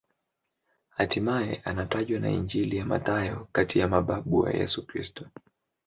[0.89, 5.29] Hatimaye anatajwa na Injili ya Mathayo kati ya mababu wa Yesu Kristo.